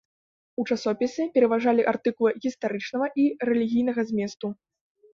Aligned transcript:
У 0.63 0.63
часопісе 0.69 1.27
пераважалі 1.35 1.87
артыкулы 1.93 2.31
гістарычнага 2.47 3.13
і 3.27 3.29
рэлігійнага 3.51 4.01
зместу. 4.13 4.57